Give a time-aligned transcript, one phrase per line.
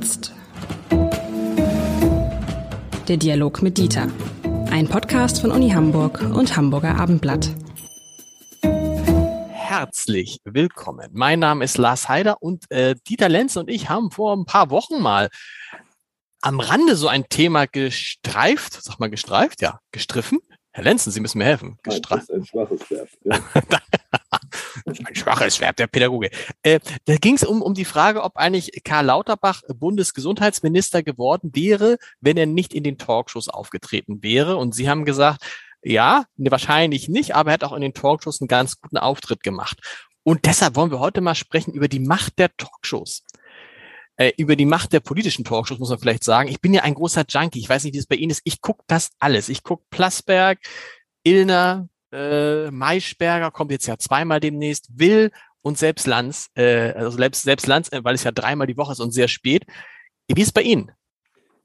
[0.00, 0.32] Jetzt.
[3.08, 4.06] Der Dialog mit Dieter.
[4.70, 7.50] Ein Podcast von Uni Hamburg und Hamburger Abendblatt.
[9.50, 11.08] Herzlich willkommen.
[11.14, 14.70] Mein Name ist Lars Heider und äh, Dieter Lenz und ich haben vor ein paar
[14.70, 15.30] Wochen mal
[16.42, 20.38] am Rande so ein Thema gestreift, sag mal gestreift, ja, gestriffen.
[20.78, 21.76] Herr Lenzen, Sie müssen mir helfen.
[21.82, 22.28] Gestreift.
[22.28, 23.08] Das ist ein schwaches Verb.
[23.24, 23.40] Ja.
[24.86, 26.30] ein schwaches Verb, der Pädagoge.
[26.62, 31.98] Äh, da ging es um, um die Frage, ob eigentlich Karl Lauterbach Bundesgesundheitsminister geworden wäre,
[32.20, 34.56] wenn er nicht in den Talkshows aufgetreten wäre.
[34.56, 35.42] Und Sie haben gesagt,
[35.82, 39.42] ja, ne, wahrscheinlich nicht, aber er hat auch in den Talkshows einen ganz guten Auftritt
[39.42, 39.80] gemacht.
[40.22, 43.24] Und deshalb wollen wir heute mal sprechen über die Macht der Talkshows.
[44.18, 46.48] Äh, über die Macht der politischen Talkshows muss man vielleicht sagen.
[46.48, 47.60] Ich bin ja ein großer Junkie.
[47.60, 48.42] Ich weiß nicht, wie es bei Ihnen ist.
[48.44, 49.48] Ich gucke das alles.
[49.48, 50.58] Ich gucke Plasberg,
[51.22, 55.30] Illner, äh, Maischberger kommt jetzt ja zweimal demnächst, Will
[55.62, 58.92] und selbst Lanz, äh, also selbst, selbst Lanz, äh, weil es ja dreimal die Woche
[58.92, 59.66] ist und sehr spät.
[60.26, 60.90] Wie ist es bei Ihnen?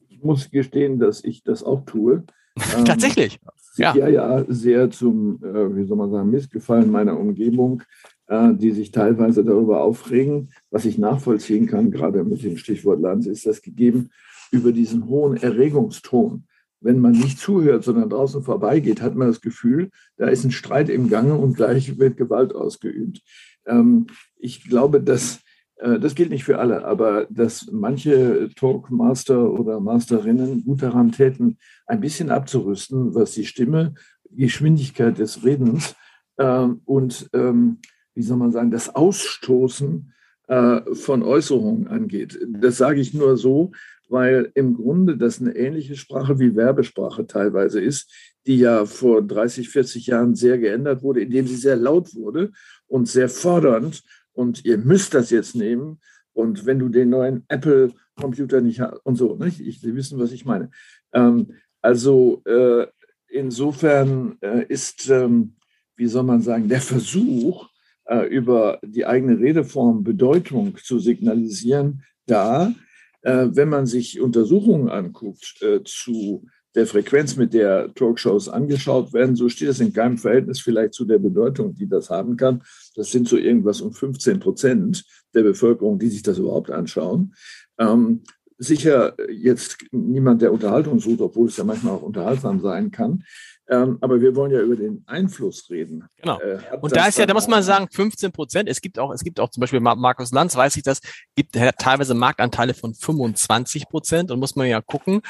[0.10, 2.24] Ich muss gestehen, dass ich das auch tue.
[2.78, 3.40] Ähm, Tatsächlich.
[3.78, 3.96] Ja.
[3.96, 7.82] ja, ja, sehr zum, äh, wie soll man sagen, Missgefallen meiner Umgebung,
[8.30, 10.52] die sich teilweise darüber aufregen.
[10.72, 14.12] Was ich nachvollziehen kann, gerade mit dem Stichwort Lanz, ist das gegeben
[14.52, 16.46] über diesen hohen Erregungston
[16.84, 20.90] wenn man nicht zuhört, sondern draußen vorbeigeht, hat man das Gefühl, da ist ein Streit
[20.90, 23.22] im Gange und gleich wird Gewalt ausgeübt.
[23.66, 24.08] Ähm,
[24.38, 25.40] ich glaube, dass
[25.78, 31.58] äh, das gilt nicht für alle, aber dass manche Talkmaster oder Masterinnen gut daran täten,
[31.88, 33.94] ein bisschen abzurüsten, was die Stimme,
[34.30, 35.96] Geschwindigkeit des Redens
[36.38, 37.80] ähm, und, ähm,
[38.16, 40.14] wie soll man sagen, das Ausstoßen
[40.48, 42.40] äh, von Äußerungen angeht.
[42.48, 43.72] Das sage ich nur so,
[44.10, 48.12] weil im Grunde das eine ähnliche Sprache wie Werbesprache teilweise ist,
[48.46, 52.52] die ja vor 30, 40 Jahren sehr geändert wurde, indem sie sehr laut wurde
[52.88, 54.04] und sehr fordernd.
[54.34, 56.00] Und ihr müsst das jetzt nehmen.
[56.34, 59.60] Und wenn du den neuen Apple-Computer nicht hast und so, nicht?
[59.60, 60.72] Ich, Sie wissen, was ich meine.
[61.14, 62.88] Ähm, also äh,
[63.28, 65.56] insofern äh, ist, ähm,
[65.96, 67.70] wie soll man sagen, der Versuch,
[68.06, 72.74] äh, über die eigene Redeform Bedeutung zu signalisieren, da.
[73.22, 79.36] Äh, wenn man sich Untersuchungen anguckt äh, zu der Frequenz, mit der Talkshows angeschaut werden,
[79.36, 82.64] so steht es in keinem Verhältnis vielleicht zu der Bedeutung, die das haben kann.
[82.96, 87.36] Das sind so irgendwas um 15 Prozent der Bevölkerung, die sich das überhaupt anschauen.
[87.78, 88.24] Ähm,
[88.64, 93.24] sicher jetzt niemand, der Unterhaltung sucht, obwohl es ja manchmal auch unterhaltsam sein kann.
[93.70, 96.04] Ähm, aber wir wollen ja über den Einfluss reden.
[96.18, 96.38] Genau.
[96.40, 98.68] Äh, und da ist ja, da muss man sagen, 15 Prozent.
[98.68, 101.00] Es gibt auch, es gibt auch zum Beispiel Markus Lanz, weiß ich das,
[101.36, 105.22] gibt teilweise Marktanteile von 25 Prozent und muss man ja gucken.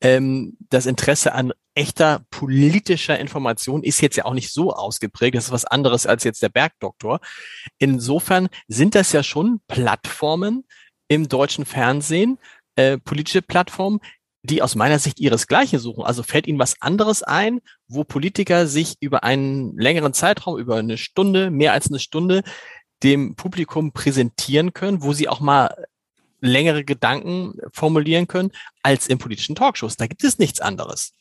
[0.00, 5.34] Ähm, das Interesse an echter politischer Information ist jetzt ja auch nicht so ausgeprägt.
[5.34, 7.20] Das ist was anderes als jetzt der Bergdoktor.
[7.78, 10.64] Insofern sind das ja schon Plattformen
[11.08, 12.38] im deutschen Fernsehen,
[12.80, 14.00] äh, politische Plattformen,
[14.42, 16.02] die aus meiner Sicht ihresgleichen suchen.
[16.04, 20.96] Also fällt Ihnen was anderes ein, wo Politiker sich über einen längeren Zeitraum, über eine
[20.96, 22.42] Stunde, mehr als eine Stunde,
[23.02, 25.86] dem Publikum präsentieren können, wo sie auch mal
[26.40, 28.50] längere Gedanken formulieren können
[28.82, 29.96] als in politischen Talkshows.
[29.96, 31.12] Da gibt es nichts anderes.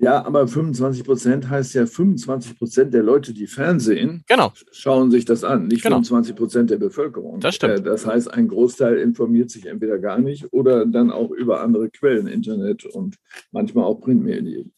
[0.00, 4.52] Ja, aber 25 Prozent heißt ja 25 Prozent der Leute, die Fernsehen, genau.
[4.70, 5.96] schauen sich das an, nicht genau.
[5.96, 7.40] 25 Prozent der Bevölkerung.
[7.40, 7.80] Das stimmt.
[7.80, 11.90] Äh, das heißt, ein Großteil informiert sich entweder gar nicht oder dann auch über andere
[11.90, 13.16] Quellen, Internet und
[13.50, 14.72] manchmal auch Printmedien.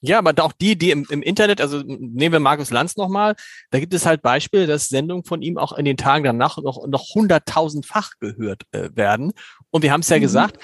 [0.00, 3.34] Ja, aber auch die, die im, im Internet, also nehmen wir Markus Lanz nochmal,
[3.70, 6.86] da gibt es halt Beispiele, dass Sendungen von ihm auch in den Tagen danach noch,
[6.86, 9.32] noch hunderttausendfach gehört äh, werden.
[9.70, 10.22] Und wir haben es ja mhm.
[10.22, 10.58] gesagt,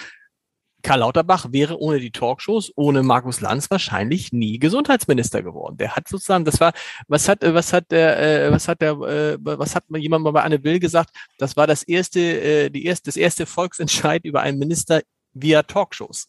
[0.82, 5.76] Karl Lauterbach wäre ohne die Talkshows, ohne Markus Lanz wahrscheinlich nie Gesundheitsminister geworden.
[5.76, 6.72] Der hat sozusagen, das war,
[7.08, 10.42] was hat, was hat der, äh, was hat der, äh, was hat jemand mal bei
[10.42, 11.10] Anne Will gesagt?
[11.38, 15.02] Das war das erste, äh, die erste, das erste Volksentscheid über einen Minister
[15.34, 16.28] via Talkshows.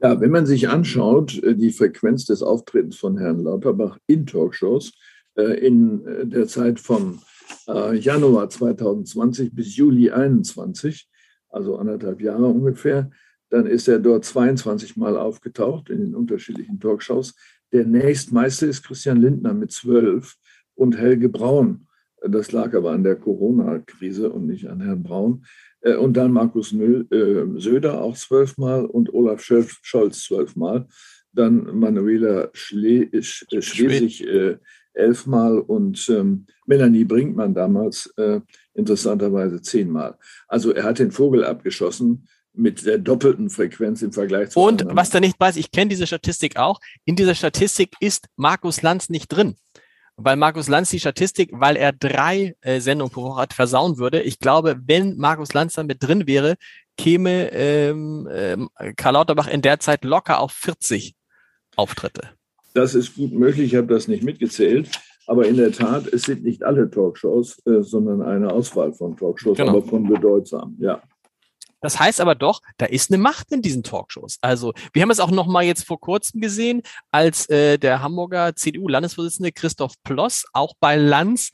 [0.00, 4.92] Ja, wenn man sich anschaut, die Frequenz des Auftretens von Herrn Lauterbach in Talkshows
[5.34, 7.20] in der Zeit von
[7.66, 11.08] Januar 2020 bis Juli 21,
[11.48, 13.10] also anderthalb Jahre ungefähr,
[13.50, 17.34] dann ist er dort 22 Mal aufgetaucht in den unterschiedlichen Talkshows.
[17.72, 20.36] Der nächstmeiste ist Christian Lindner mit zwölf
[20.74, 21.86] und Helge Braun.
[22.26, 25.44] Das lag aber an der Corona-Krise und nicht an Herrn Braun.
[25.80, 27.04] Äh, und dann Markus äh,
[27.56, 30.86] Söder auch zwölfmal und Olaf Scholz zwölfmal.
[31.32, 34.26] Dann Manuela Schle äh, Schwesig
[34.94, 38.12] elfmal und ähm, Melanie Brinkmann damals
[38.74, 40.18] interessanterweise zehnmal.
[40.48, 42.26] Also er hat den Vogel abgeschossen
[42.58, 44.60] mit der doppelten Frequenz im Vergleich zu.
[44.60, 44.96] Und anderen.
[44.96, 46.80] was da nicht weiß, ich kenne diese Statistik auch.
[47.04, 49.56] In dieser Statistik ist Markus Lanz nicht drin.
[50.16, 54.20] Weil Markus Lanz die Statistik, weil er drei äh, Sendungen pro Woche hat, versauen würde.
[54.22, 56.56] Ich glaube, wenn Markus Lanz da mit drin wäre,
[56.96, 61.14] käme ähm, ähm, Karl Lauterbach in der Zeit locker auf 40
[61.76, 62.30] Auftritte.
[62.74, 64.90] Das ist gut möglich, ich habe das nicht mitgezählt.
[65.28, 69.58] Aber in der Tat, es sind nicht alle Talkshows, äh, sondern eine Auswahl von Talkshows,
[69.58, 69.70] genau.
[69.70, 71.02] aber von bedeutsam, ja.
[71.80, 74.38] Das heißt aber doch, da ist eine Macht in diesen Talkshows.
[74.40, 78.54] Also wir haben es auch noch mal jetzt vor kurzem gesehen, als äh, der Hamburger
[78.54, 81.50] CDU-Landesvorsitzende Christoph Ploss auch bei Lanz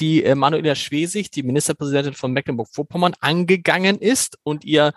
[0.00, 4.92] die äh, Manuela Schwesig, die Ministerpräsidentin von Mecklenburg-Vorpommern, angegangen ist und ihr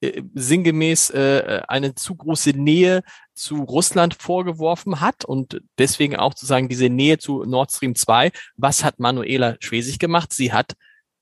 [0.00, 3.02] äh, sinngemäß äh, eine zu große Nähe
[3.34, 8.30] zu Russland vorgeworfen hat und deswegen auch sozusagen diese Nähe zu Nord Stream 2.
[8.56, 10.32] Was hat Manuela Schwesig gemacht?
[10.32, 10.74] Sie hat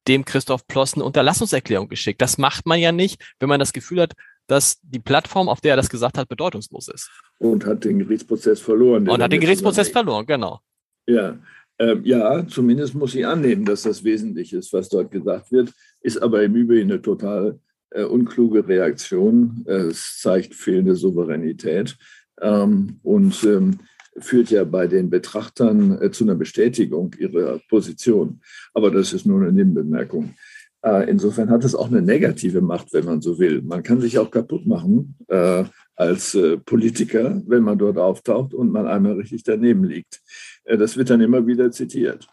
[0.08, 2.20] dem Christoph Plossen Unterlassungserklärung geschickt.
[2.20, 4.14] Das macht man ja nicht, wenn man das Gefühl hat,
[4.46, 7.10] dass die Plattform, auf der er das gesagt hat, bedeutungslos ist.
[7.38, 9.08] Und hat den Gerichtsprozess verloren.
[9.08, 10.60] Und hat den Gerichtsprozess verloren, genau.
[11.06, 11.38] Ja,
[11.78, 16.20] ähm, ja, zumindest muss sie annehmen, dass das wesentlich ist, was dort gesagt wird, ist
[16.20, 17.58] aber im Übrigen eine total
[17.90, 19.64] äh, unkluge Reaktion.
[19.66, 21.96] Es zeigt fehlende Souveränität
[22.40, 23.78] ähm, und ähm,
[24.18, 28.40] führt ja bei den Betrachtern äh, zu einer Bestätigung ihrer Position.
[28.74, 30.34] Aber das ist nur eine Nebenbemerkung.
[30.82, 33.62] Äh, insofern hat es auch eine negative Macht, wenn man so will.
[33.62, 35.64] Man kann sich auch kaputt machen äh,
[35.94, 40.22] als äh, Politiker, wenn man dort auftaucht und man einmal richtig daneben liegt.
[40.64, 42.26] Äh, das wird dann immer wieder zitiert.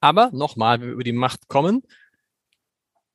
[0.00, 1.82] Aber nochmal, wenn wir über die Macht kommen,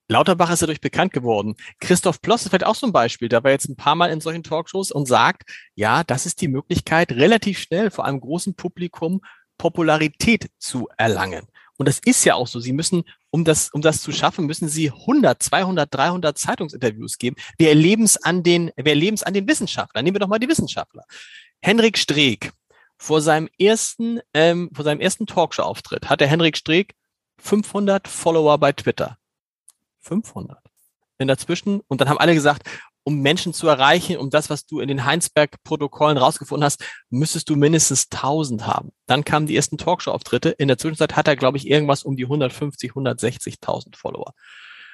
[0.07, 1.55] Lauterbach ist dadurch bekannt geworden.
[1.79, 3.29] Christoph Ploss ist vielleicht auch so ein Beispiel.
[3.29, 6.47] Der war jetzt ein paar Mal in solchen Talkshows und sagt, ja, das ist die
[6.47, 9.21] Möglichkeit, relativ schnell vor einem großen Publikum
[9.57, 11.47] Popularität zu erlangen.
[11.77, 12.59] Und das ist ja auch so.
[12.59, 17.35] Sie müssen, um das, um das zu schaffen, müssen Sie 100, 200, 300 Zeitungsinterviews geben.
[17.57, 20.03] Wir erleben es an den, wir erleben es an den Wissenschaftlern.
[20.03, 21.03] Nehmen wir doch mal die Wissenschaftler.
[21.61, 22.51] Henrik Streeck.
[22.99, 26.95] Vor seinem ersten, ähm, vor seinem ersten Talkshow-Auftritt hat der Henrik Streeck
[27.37, 29.19] 500 Follower bei Twitter.
[30.07, 30.57] 500.
[31.19, 31.81] In dazwischen.
[31.87, 32.67] Und dann haben alle gesagt,
[33.03, 37.55] um Menschen zu erreichen, um das, was du in den Heinsberg-Protokollen rausgefunden hast, müsstest du
[37.55, 38.91] mindestens 1000 haben.
[39.05, 40.49] Dann kamen die ersten Talkshow-Auftritte.
[40.49, 44.33] In der Zwischenzeit hat er, glaube ich, irgendwas um die 150, 160.000 Follower.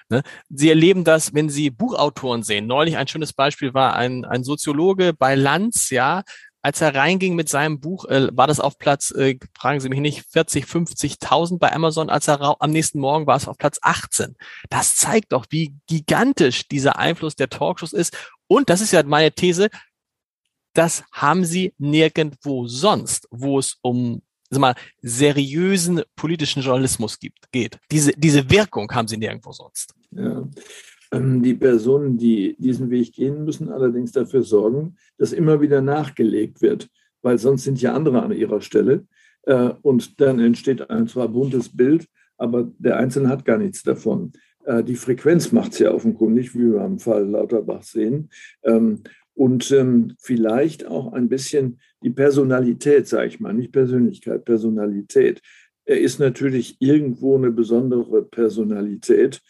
[0.10, 0.22] Ne?
[0.50, 2.68] Sie erleben das, wenn Sie Buchautoren sehen.
[2.68, 6.22] Neulich ein schönes Beispiel war ein, ein Soziologe bei Lanz, ja,
[6.64, 10.00] als er reinging mit seinem Buch, äh, war das auf Platz, äh, fragen Sie mich
[10.00, 14.38] nicht, 40, 50.000 bei Amazon, als er am nächsten Morgen war es auf Platz 18.
[14.70, 18.18] Das zeigt doch, wie gigantisch dieser Einfluss der Talkshows ist.
[18.48, 19.70] Und das ist ja meine These,
[20.74, 27.80] das haben Sie nirgendwo sonst, wo es um sag mal, seriösen politischen Journalismus gibt, geht.
[27.92, 29.94] Diese, diese Wirkung haben Sie nirgendwo sonst.
[30.12, 30.48] Ja.
[31.14, 36.62] Ähm, die Personen, die diesen Weg gehen, müssen allerdings dafür sorgen, dass immer wieder nachgelegt
[36.62, 36.90] wird,
[37.22, 39.06] weil sonst sind ja andere an ihrer Stelle.
[39.44, 42.08] Äh, und dann entsteht ein zwar buntes Bild,
[42.38, 44.32] aber der Einzelne hat gar nichts davon.
[44.66, 48.30] Äh, die Frequenz macht es ja offenkundig, wie wir am Fall Lauterbach sehen.
[48.64, 49.04] Ähm,
[49.36, 55.42] und ähm, vielleicht auch ein bisschen die Personalität, sage ich mal, nicht Persönlichkeit, Personalität.
[55.86, 59.42] Er ist natürlich irgendwo eine besondere Personalität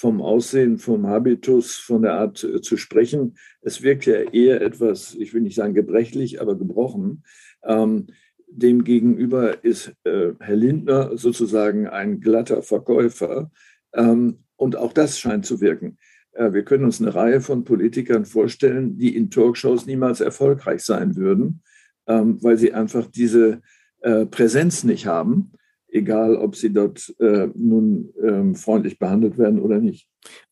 [0.00, 3.36] vom Aussehen, vom Habitus, von der Art äh, zu sprechen.
[3.60, 7.22] Es wirkt ja eher etwas, ich will nicht sagen gebrechlich, aber gebrochen.
[7.62, 8.06] Ähm,
[8.52, 13.50] Demgegenüber ist äh, Herr Lindner sozusagen ein glatter Verkäufer.
[13.92, 15.98] Ähm, und auch das scheint zu wirken.
[16.32, 21.14] Äh, wir können uns eine Reihe von Politikern vorstellen, die in Talkshows niemals erfolgreich sein
[21.16, 21.62] würden,
[22.06, 23.60] ähm, weil sie einfach diese
[24.00, 25.52] äh, Präsenz nicht haben
[25.92, 30.06] egal ob sie dort äh, nun ähm, freundlich behandelt werden oder nicht.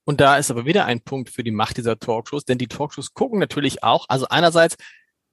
[0.05, 3.15] Und da ist aber wieder ein Punkt für die Macht dieser Talkshows, denn die Talkshows
[3.15, 4.77] gucken natürlich auch, also einerseits,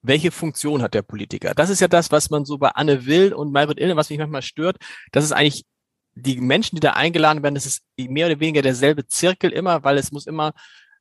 [0.01, 1.53] welche Funktion hat der Politiker?
[1.55, 4.19] Das ist ja das, was man so bei Anne Will und Maybrit Illner, was mich
[4.19, 4.77] manchmal stört,
[5.11, 5.65] das ist eigentlich
[6.13, 9.97] die Menschen, die da eingeladen werden, das ist mehr oder weniger derselbe Zirkel immer, weil
[9.97, 10.53] es muss immer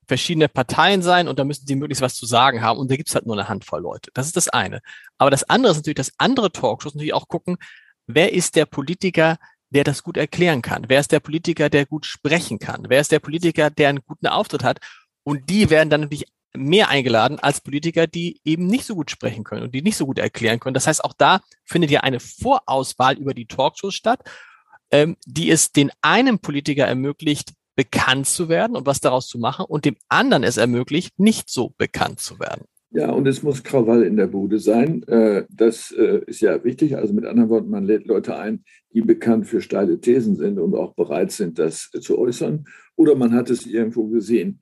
[0.06, 3.14] verschiedene Parteien sein und da müssen sie möglichst was zu sagen haben und da gibt's
[3.14, 4.10] halt nur eine Handvoll Leute.
[4.14, 4.80] Das ist das eine.
[5.18, 7.56] Aber das andere ist natürlich, dass andere Talkshows natürlich auch gucken,
[8.06, 9.38] wer ist der Politiker,
[9.70, 10.84] der das gut erklären kann?
[10.88, 12.86] Wer ist der Politiker, der gut sprechen kann?
[12.88, 14.78] Wer ist der Politiker, der einen guten Auftritt hat?
[15.24, 19.42] Und die werden dann natürlich mehr eingeladen als Politiker, die eben nicht so gut sprechen
[19.42, 20.74] können und die nicht so gut erklären können.
[20.74, 24.20] Das heißt, auch da findet ja eine Vorauswahl über die Talkshows statt,
[24.90, 29.64] ähm, die es den einen Politiker ermöglicht, bekannt zu werden und was daraus zu machen
[29.64, 32.66] und dem anderen es ermöglicht, nicht so bekannt zu werden.
[32.94, 35.02] Ja, und es muss Krawall in der Bude sein.
[35.08, 36.96] Äh, das äh, ist ja wichtig.
[36.96, 40.76] Also mit anderen Worten, man lädt Leute ein, die bekannt für steile Thesen sind und
[40.76, 42.66] auch bereit sind, das zu äußern.
[42.94, 44.60] Oder man hat es irgendwo gesehen.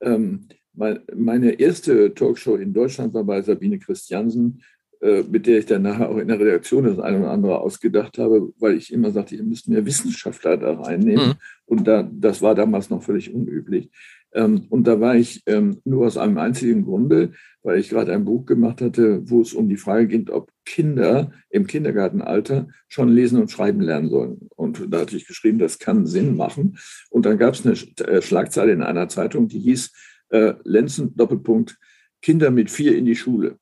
[0.00, 4.62] Ähm, meine erste Talkshow in Deutschland war bei Sabine Christiansen,
[5.00, 8.16] äh, mit der ich dann nachher auch in der Redaktion das eine oder andere ausgedacht
[8.16, 11.30] habe, weil ich immer sagte, ihr müsst mehr Wissenschaftler da reinnehmen.
[11.30, 11.34] Mhm.
[11.66, 13.90] Und da, das war damals noch völlig unüblich.
[14.34, 18.24] Ähm, und da war ich ähm, nur aus einem einzigen Grunde, weil ich gerade ein
[18.24, 23.40] Buch gemacht hatte, wo es um die Frage ging, ob Kinder im Kindergartenalter schon lesen
[23.40, 24.48] und schreiben lernen sollen.
[24.56, 26.78] Und da hatte ich geschrieben, das kann Sinn machen.
[27.10, 27.74] Und dann gab es eine
[28.08, 29.92] äh, Schlagzeile in einer Zeitung, die hieß
[30.30, 31.78] äh, Lenzen Doppelpunkt
[32.22, 33.58] Kinder mit vier in die Schule.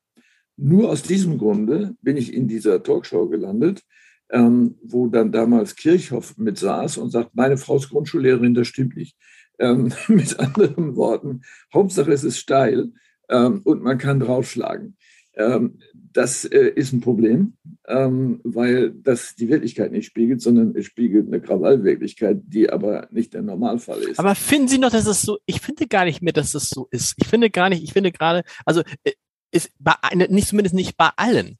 [0.55, 3.81] Nur aus diesem Grunde bin ich in dieser Talkshow gelandet,
[4.29, 8.95] ähm, wo dann damals Kirchhoff mit saß und sagt, meine Frau ist Grundschullehrerin, das stimmt
[8.95, 9.17] nicht.
[9.61, 11.41] Ähm, mit anderen Worten,
[11.73, 12.91] Hauptsache es ist steil
[13.29, 14.97] ähm, und man kann draufschlagen.
[15.35, 17.53] Ähm, das äh, ist ein Problem,
[17.87, 23.33] ähm, weil das die Wirklichkeit nicht spiegelt, sondern es spiegelt eine Krawallwirklichkeit, die aber nicht
[23.33, 24.19] der Normalfall ist.
[24.19, 26.87] Aber finden Sie noch, dass es so, ich finde gar nicht mehr, dass es so
[26.91, 27.13] ist.
[27.17, 29.13] Ich finde gar nicht, ich finde gerade, also äh,
[29.53, 31.57] ist bei, nicht zumindest nicht bei allen.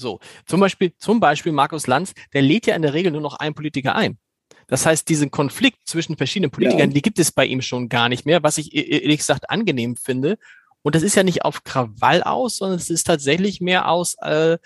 [0.00, 3.34] So, zum Beispiel, zum Beispiel Markus Lanz, der lädt ja in der Regel nur noch
[3.34, 4.18] einen Politiker ein.
[4.68, 6.94] Das heißt, diesen Konflikt zwischen verschiedenen Politikern, ja.
[6.94, 9.50] die gibt es bei ihm schon gar nicht mehr, was ich e-, e-, ehrlich gesagt
[9.50, 10.38] angenehm finde.
[10.82, 14.58] Und das ist ja nicht auf Krawall aus, sondern es ist tatsächlich mehr aus, äh,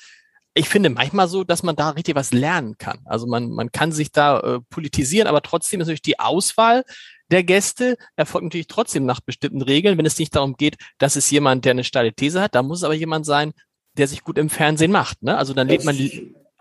[0.54, 2.98] ich finde manchmal so, dass man da richtig was lernen kann.
[3.06, 6.84] Also man, man kann sich da äh, politisieren, aber trotzdem ist natürlich die Auswahl
[7.32, 11.30] der Gäste erfolgt natürlich trotzdem nach bestimmten Regeln, wenn es nicht darum geht, dass es
[11.30, 13.52] jemand, der eine steile These hat, da muss es aber jemand sein,
[13.96, 15.22] der sich gut im Fernsehen macht.
[15.22, 15.36] Ne?
[15.36, 15.96] Also dann lädt man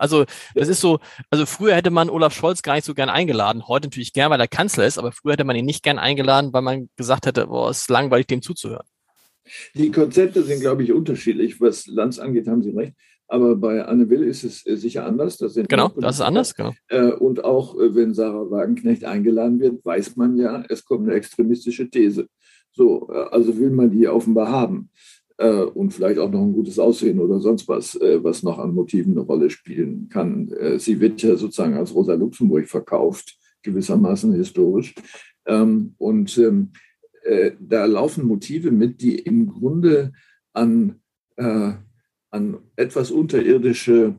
[0.02, 0.98] also das ist so,
[1.30, 4.40] also früher hätte man Olaf Scholz gar nicht so gern eingeladen, heute natürlich gern, weil
[4.40, 7.46] er Kanzler ist, aber früher hätte man ihn nicht gern eingeladen, weil man gesagt hätte,
[7.46, 8.86] boah, es ist langweilig, dem zuzuhören.
[9.74, 11.60] Die Konzepte sind, glaube ich, unterschiedlich.
[11.60, 12.94] Was Lanz angeht, haben Sie recht.
[13.28, 15.38] Aber bei Anne Will ist es äh, sicher anders.
[15.38, 16.54] Das genau, das ist anders.
[16.54, 16.72] Genau.
[16.88, 21.16] Äh, und auch äh, wenn Sarah Wagenknecht eingeladen wird, weiß man ja, es kommt eine
[21.16, 22.28] extremistische These.
[22.74, 24.90] So, also will man die offenbar haben
[25.48, 29.12] und vielleicht auch noch ein gutes Aussehen oder sonst was, äh, was noch an Motiven
[29.12, 30.48] eine Rolle spielen kann.
[30.52, 34.94] Äh, sie wird ja sozusagen als Rosa Luxemburg verkauft, gewissermaßen historisch.
[35.46, 36.70] Ähm, und ähm,
[37.24, 40.12] äh, da laufen Motive mit, die im Grunde
[40.52, 41.00] an,
[41.36, 41.72] äh,
[42.30, 44.16] an etwas unterirdische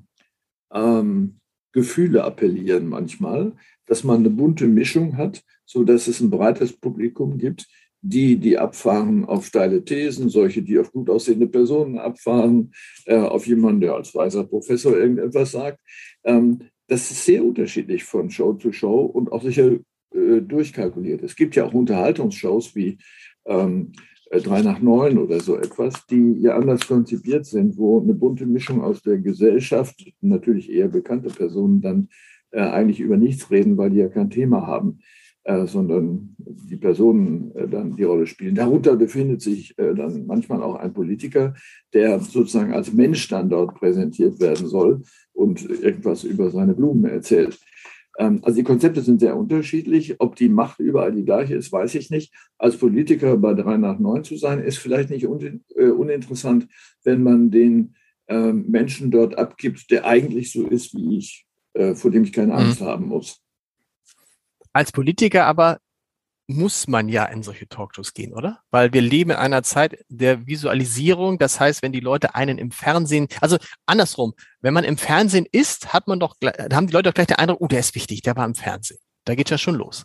[0.72, 1.39] ähm,
[1.72, 3.53] Gefühle appellieren manchmal,
[3.86, 7.68] dass man eine bunte Mischung hat, so dass es ein breites Publikum gibt,
[8.03, 12.74] die, die abfahren auf steile Thesen, solche, die auf gut aussehende Personen abfahren,
[13.05, 15.79] äh, auf jemanden, der als weiser Professor irgendetwas sagt.
[16.25, 19.72] Ähm, das ist sehr unterschiedlich von Show zu Show und auch sicher
[20.13, 21.24] äh, durchkalkuliert.
[21.24, 22.98] Es gibt ja auch Unterhaltungsshows wie
[23.45, 23.93] ähm,
[24.31, 28.45] äh, drei nach neun oder so etwas, die ja anders konzipiert sind, wo eine bunte
[28.45, 32.10] Mischung aus der Gesellschaft, natürlich eher bekannte Personen, dann
[32.51, 35.00] äh, eigentlich über nichts reden, weil die ja kein Thema haben
[35.45, 38.55] äh, sondern die Personen äh, dann die Rolle spielen.
[38.55, 41.53] Darunter befindet sich äh, dann manchmal auch ein Politiker,
[41.93, 45.01] der sozusagen als Mensch dann dort präsentiert werden soll
[45.33, 47.59] und irgendwas über seine Blumen erzählt.
[48.17, 50.15] Ähm, also die Konzepte sind sehr unterschiedlich.
[50.19, 52.33] Ob die Macht überall die gleiche ist, weiß ich nicht.
[52.57, 56.69] Als Politiker bei drei nach neun zu sein, ist vielleicht nicht uninteressant,
[57.03, 57.95] wenn man den
[58.29, 61.45] ähm, Menschen dort abgibt, der eigentlich so ist wie ich,
[61.95, 62.85] vor dem ich keine Angst mhm.
[62.85, 63.42] haben muss.
[64.74, 65.80] Als Politiker aber
[66.48, 68.60] muss man ja in solche Talkshows gehen, oder?
[68.70, 71.38] Weil wir leben in einer Zeit der Visualisierung.
[71.38, 75.94] Das heißt, wenn die Leute einen im Fernsehen, also andersrum, wenn man im Fernsehen ist,
[75.94, 76.36] hat man doch,
[76.74, 79.00] haben die Leute doch gleich den Eindruck, oh, der ist wichtig, der war im Fernsehen.
[79.25, 80.03] Da geht ja schon los.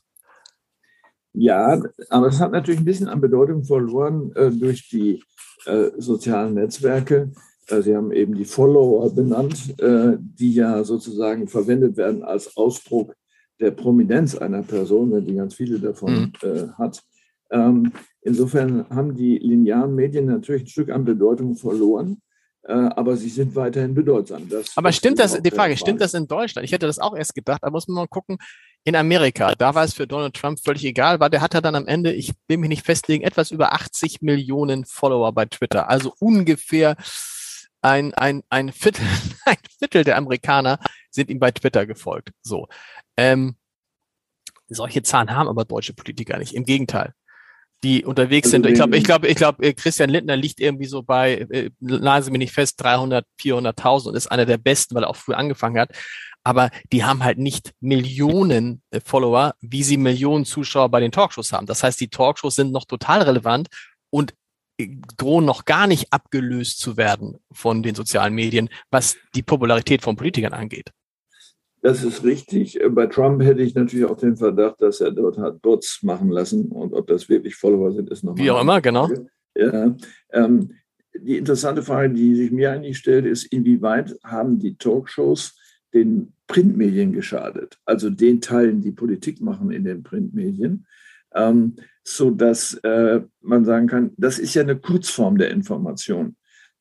[1.33, 5.23] Ja, aber es hat natürlich ein bisschen an Bedeutung verloren äh, durch die
[5.67, 7.33] äh, sozialen Netzwerke.
[7.67, 13.15] Äh, Sie haben eben die Follower benannt, äh, die ja sozusagen verwendet werden als Ausdruck
[13.61, 16.49] der Prominenz einer Person, wenn die ganz viele davon mhm.
[16.49, 17.03] äh, hat.
[17.51, 22.21] Ähm, insofern haben die linearen Medien natürlich ein Stück an Bedeutung verloren,
[22.65, 24.49] äh, aber sie sind weiterhin bedeutsam.
[24.49, 26.65] Das aber stimmt das, die Frage, stimmt das in Deutschland?
[26.65, 28.39] Ich hätte das auch erst gedacht, da muss man mal gucken.
[28.85, 31.75] In Amerika, da war es für Donald Trump völlig egal, weil der hat ja dann
[31.75, 35.91] am Ende, ich will mich nicht festlegen, etwas über 80 Millionen Follower bei Twitter.
[35.91, 36.97] Also ungefähr
[37.81, 39.05] ein, ein, ein, Viertel,
[39.47, 40.79] ein Viertel der Amerikaner
[41.11, 42.31] sind ihm bei Twitter gefolgt.
[42.43, 42.69] So.
[43.19, 43.57] Ähm,
[44.69, 46.55] solche Zahlen haben aber deutsche Politiker nicht.
[46.55, 47.13] Im Gegenteil.
[47.85, 48.67] Die unterwegs sind.
[48.67, 52.31] Ich glaube, ich glaube, ich glaube, Christian Lindner liegt irgendwie so bei, äh, nahe Sie
[52.31, 55.79] mich nicht fest, 300, 400.000 und ist einer der besten, weil er auch früh angefangen
[55.79, 55.91] hat.
[56.43, 61.53] Aber die haben halt nicht Millionen äh, Follower, wie sie Millionen Zuschauer bei den Talkshows
[61.53, 61.67] haben.
[61.67, 63.69] Das heißt, die Talkshows sind noch total relevant
[64.11, 64.35] und
[64.79, 70.03] äh, drohen noch gar nicht abgelöst zu werden von den sozialen Medien, was die Popularität
[70.03, 70.91] von Politikern angeht.
[71.81, 72.79] Das ist richtig.
[72.91, 76.69] Bei Trump hätte ich natürlich auch den Verdacht, dass er dort hat Bots machen lassen.
[76.69, 78.45] Und ob das wirklich Follower sind, ist nochmal.
[78.45, 79.09] Wie auch immer, genau.
[79.55, 79.97] Ja,
[80.33, 80.73] ähm,
[81.15, 85.57] die interessante Frage, die sich mir eigentlich stellt, ist, inwieweit haben die Talkshows
[85.95, 87.79] den Printmedien geschadet?
[87.85, 90.87] Also den Teilen, die Politik machen in den Printmedien.
[91.35, 96.37] ähm, so dass äh, man sagen kann, das ist ja eine Kurzform der Information.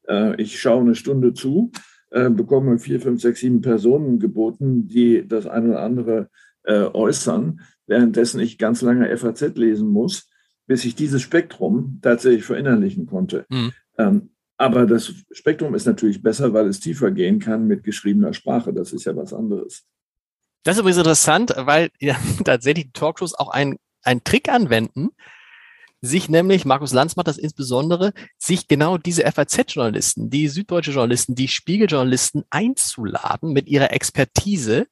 [0.07, 1.71] Äh, ich schaue eine Stunde zu,
[2.11, 6.29] äh, bekomme vier, fünf, sechs, sieben Personen geboten, die das eine oder andere
[6.63, 10.29] äh, äußern, währenddessen ich ganz lange FAZ lesen muss,
[10.67, 13.45] bis ich dieses Spektrum tatsächlich verinnerlichen konnte.
[13.49, 13.71] Mhm.
[13.97, 18.73] Ähm, aber das Spektrum ist natürlich besser, weil es tiefer gehen kann mit geschriebener Sprache.
[18.73, 19.85] Das ist ja was anderes.
[20.63, 25.09] Das ist übrigens interessant, weil ja, tatsächlich die Talkshows auch einen, einen Trick anwenden,
[26.01, 31.47] sich nämlich, Markus Lanz macht das insbesondere, sich genau diese FAZ-Journalisten, die süddeutsche Journalisten, die
[31.47, 34.87] Spiegeljournalisten einzuladen mit ihrer Expertise.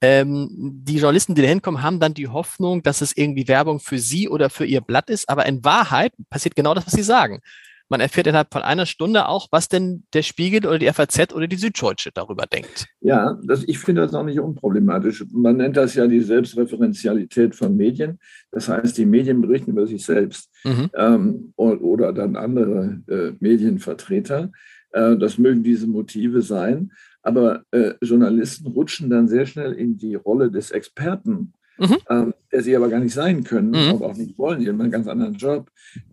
[0.00, 0.48] Ähm,
[0.84, 4.28] die Journalisten, die da hinkommen, haben dann die Hoffnung, dass es irgendwie Werbung für sie
[4.28, 7.40] oder für ihr Blatt ist, aber in Wahrheit passiert genau das, was sie sagen.
[7.88, 11.46] Man erfährt innerhalb von einer Stunde auch, was denn der Spiegel oder die FAZ oder
[11.46, 12.86] die Süddeutsche darüber denkt.
[13.00, 15.24] Ja, das, ich finde das auch nicht unproblematisch.
[15.32, 18.18] Man nennt das ja die Selbstreferenzialität von Medien.
[18.50, 20.90] Das heißt, die Medien berichten über sich selbst mhm.
[20.94, 24.50] ähm, oder dann andere äh, Medienvertreter.
[24.90, 26.92] Äh, das mögen diese Motive sein.
[27.22, 31.96] Aber äh, Journalisten rutschen dann sehr schnell in die Rolle des Experten mhm.
[32.08, 33.92] ähm, der sie aber gar nicht sein können mhm.
[33.92, 34.60] und auch nicht wollen.
[34.60, 35.70] Die haben einen ganz anderen Job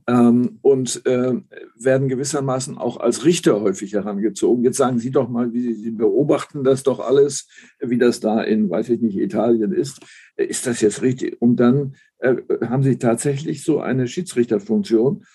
[0.08, 1.34] ähm, und äh,
[1.76, 4.64] werden gewissermaßen auch als Richter häufig herangezogen.
[4.64, 7.48] Jetzt sagen Sie doch mal, wie Sie, beobachten das doch alles,
[7.80, 10.00] wie das da in, weiß ich nicht, Italien ist.
[10.36, 11.42] Ist das jetzt richtig?
[11.42, 15.26] Und dann äh, haben Sie tatsächlich so eine Schiedsrichterfunktion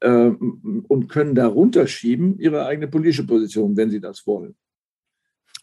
[0.00, 0.30] äh,
[0.88, 4.56] und können darunter schieben ihre eigene politische Position, wenn sie das wollen.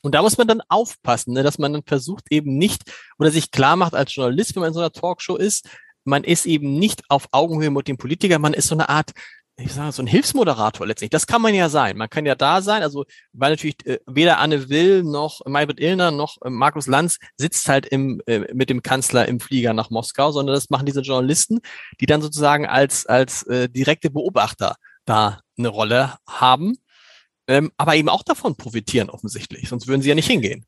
[0.01, 2.83] Und da muss man dann aufpassen, ne, dass man dann versucht eben nicht
[3.17, 5.67] oder sich klar macht als Journalist, wenn man in so einer Talkshow ist,
[6.03, 9.11] man ist eben nicht auf Augenhöhe mit dem Politiker, man ist so eine Art,
[9.57, 11.09] ich sage so ein Hilfsmoderator letztlich.
[11.09, 11.97] Das kann man ja sein.
[11.97, 16.11] Man kann ja da sein, also weil natürlich äh, weder Anne Will noch Maybrit Illner
[16.11, 20.31] noch äh, Markus Lanz sitzt halt im, äh, mit dem Kanzler im Flieger nach Moskau,
[20.31, 21.59] sondern das machen diese Journalisten,
[22.01, 26.77] die dann sozusagen als, als äh, direkte Beobachter da eine Rolle haben
[27.47, 30.65] ähm, aber eben auch davon profitieren offensichtlich, sonst würden sie ja nicht hingehen.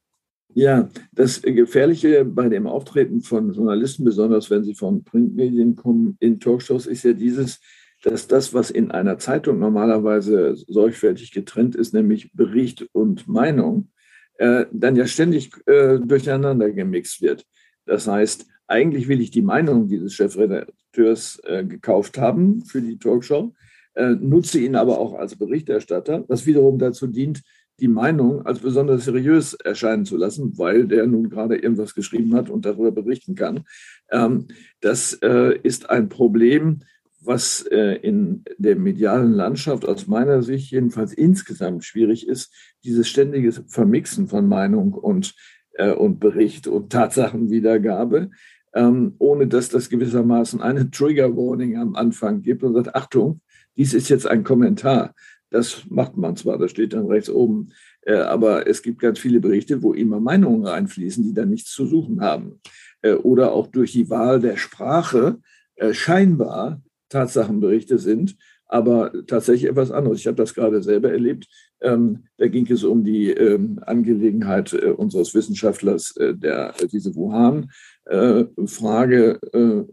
[0.53, 6.39] Ja, das Gefährliche bei dem Auftreten von Journalisten, besonders wenn sie von Printmedien kommen in
[6.39, 7.59] Talkshows, ist ja dieses,
[8.07, 13.89] dass das, was in einer Zeitung normalerweise sorgfältig getrennt ist, nämlich Bericht und Meinung,
[14.37, 17.45] äh, dann ja ständig äh, durcheinander gemixt wird.
[17.85, 23.53] Das heißt, eigentlich will ich die Meinung dieses Chefredakteurs äh, gekauft haben für die Talkshow
[23.97, 27.41] äh, nutze ihn aber auch als Berichterstatter, was wiederum dazu dient,
[27.79, 32.49] die Meinung als besonders seriös erscheinen zu lassen, weil der nun gerade irgendwas geschrieben hat
[32.49, 33.63] und darüber berichten kann.
[34.11, 34.47] Ähm,
[34.81, 36.81] das äh, ist ein Problem,
[37.19, 42.53] was äh, in der medialen Landschaft aus meiner Sicht jedenfalls insgesamt schwierig ist,
[42.83, 45.35] dieses ständige Vermixen von Meinung und,
[45.73, 48.29] äh, und Bericht und Tatsachenwiedergabe,
[48.73, 53.41] ähm, ohne dass das gewissermaßen eine Trigger Warning am Anfang gibt und sagt, Achtung,
[53.75, 55.13] dies ist jetzt ein Kommentar.
[55.49, 57.69] Das macht man zwar, das steht dann rechts oben,
[58.01, 61.85] äh, aber es gibt ganz viele Berichte, wo immer Meinungen reinfließen, die da nichts zu
[61.85, 62.59] suchen haben.
[63.01, 65.39] Äh, oder auch durch die Wahl der Sprache
[65.75, 70.19] äh, scheinbar Tatsachenberichte sind, aber tatsächlich etwas anderes.
[70.19, 71.47] Ich habe das gerade selber erlebt.
[71.81, 79.39] Ähm, da ging es um die ähm, Angelegenheit äh, unseres Wissenschaftlers, äh, der diese Wuhan-Frage
[79.53, 79.83] äh,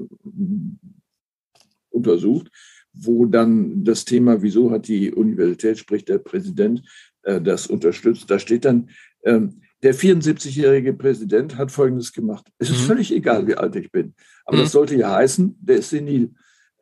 [1.91, 2.51] untersucht
[2.95, 6.83] wo dann das Thema, wieso hat die Universität, sprich der Präsident,
[7.23, 8.31] äh, das unterstützt.
[8.31, 8.91] Da steht dann,
[9.25, 12.47] ähm, der 74-jährige Präsident hat Folgendes gemacht.
[12.59, 12.87] Es ist mhm.
[12.87, 14.15] völlig egal, wie alt ich bin.
[14.47, 14.63] Aber mhm.
[14.63, 16.31] das sollte ja heißen, der ist senil.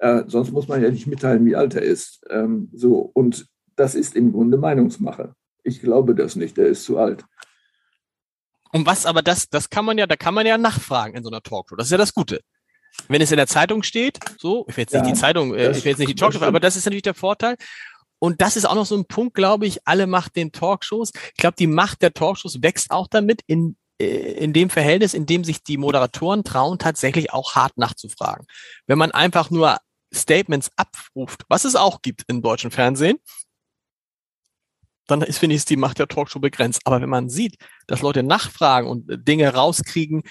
[0.02, 2.24] Äh, sonst muss man ja nicht mitteilen, wie alt er ist.
[2.28, 5.34] Ähm, so, und das ist im Grunde Meinungsmache.
[5.62, 7.24] Ich glaube das nicht, der ist zu alt.
[8.72, 11.30] Und was aber das, das kann man ja, da kann man ja nachfragen in so
[11.30, 11.76] einer Talkshow.
[11.76, 12.40] Das ist ja das Gute
[13.08, 15.70] wenn es in der Zeitung steht, so, ich will jetzt nicht ja, die Zeitung, äh,
[15.70, 17.56] ich will jetzt nicht die Talkshow, aber das ist natürlich der Vorteil.
[18.18, 21.10] Und das ist auch noch so ein Punkt, glaube ich, alle Macht den Talkshows.
[21.14, 25.26] Ich glaube, die Macht der Talkshows wächst auch damit in, äh, in dem Verhältnis, in
[25.26, 28.46] dem sich die Moderatoren trauen, tatsächlich auch hart nachzufragen.
[28.86, 29.78] Wenn man einfach nur
[30.14, 33.18] Statements abruft, was es auch gibt im deutschen Fernsehen,
[35.06, 36.82] dann ist, finde ich, die Macht der Talkshow begrenzt.
[36.84, 40.22] Aber wenn man sieht, dass Leute nachfragen und Dinge rauskriegen,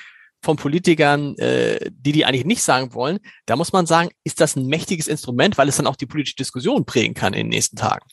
[0.44, 4.56] von Politikern, äh, die die eigentlich nicht sagen wollen, da muss man sagen, ist das
[4.56, 7.76] ein mächtiges Instrument, weil es dann auch die politische Diskussion prägen kann in den nächsten
[7.76, 8.06] Tagen.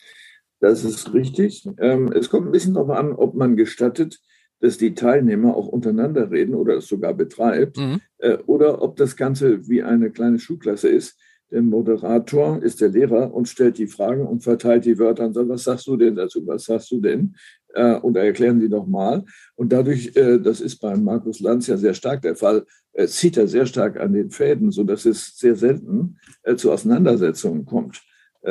[0.59, 1.67] Das ist richtig.
[1.79, 4.19] Ähm, es kommt ein bisschen darauf an, ob man gestattet,
[4.59, 8.01] dass die Teilnehmer auch untereinander reden oder es sogar betreibt, mhm.
[8.17, 11.17] äh, oder ob das Ganze wie eine kleine Schulklasse ist.
[11.51, 15.49] Der Moderator ist der Lehrer und stellt die Fragen und verteilt die Wörter und sagt,
[15.49, 17.33] was sagst du denn dazu, was sagst du denn?
[17.73, 19.23] äh, oder erklären Sie doch mal.
[19.55, 23.37] Und dadurch, äh, das ist bei Markus Lanz ja sehr stark der Fall, äh, zieht
[23.37, 26.17] er sehr stark an den Fäden, sodass es sehr selten
[26.55, 28.01] zu Auseinandersetzungen kommt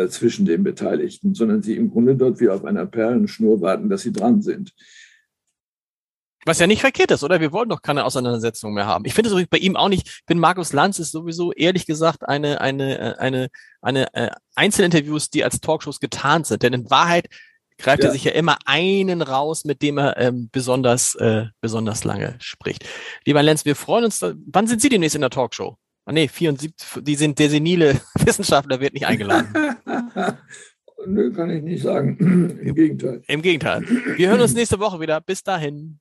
[0.08, 4.12] zwischen den Beteiligten, sondern sie im Grunde dort wie auf einer Perlenschnur warten, dass sie
[4.12, 4.74] dran sind.
[6.44, 7.40] Was ja nicht verkehrt ist, oder?
[7.40, 9.04] Wir wollen doch keine Auseinandersetzung mehr haben.
[9.04, 10.06] Ich finde es bei ihm auch nicht.
[10.06, 13.48] Ich bin Markus Lanz ist sowieso ehrlich gesagt eine eine äh, eine
[13.82, 16.62] eine äh, Einzelinterviews, die als Talkshows getarnt sind.
[16.62, 17.28] Denn in Wahrheit
[17.76, 18.08] greift ja.
[18.08, 22.84] er sich ja immer einen raus, mit dem er ähm, besonders äh, besonders lange spricht.
[23.24, 24.20] Lieber Lenz, wir freuen uns.
[24.20, 25.76] Da, wann sind Sie demnächst in der Talkshow?
[26.04, 29.76] Ah, nee, 74, die sind der senile Wissenschaftler wird nicht eingeladen.
[31.06, 32.16] Nö, kann ich nicht sagen.
[32.62, 33.22] Im Gegenteil.
[33.26, 33.82] Im Gegenteil.
[34.16, 35.20] Wir hören uns nächste Woche wieder.
[35.20, 36.00] Bis dahin.